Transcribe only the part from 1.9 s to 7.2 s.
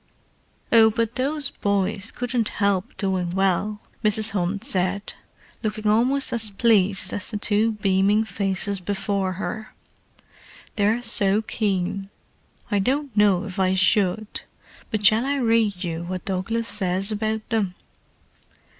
couldn't help doing well," Mrs. Hunt said, looking almost as pleased